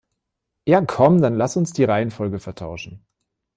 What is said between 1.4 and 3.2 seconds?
uns die Reihenfolge vertauschen.